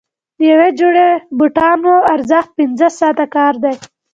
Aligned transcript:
د 0.37 0.39
یوې 0.51 0.69
جوړې 0.79 1.09
بوټانو 1.37 1.93
ارزښت 2.13 2.49
پنځه 2.59 2.87
ساعته 2.99 3.25
کار 3.35 3.53
دی. 3.63 3.75